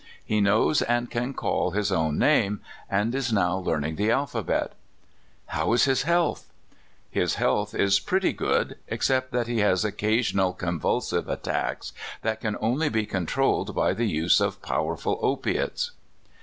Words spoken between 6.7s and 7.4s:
*' His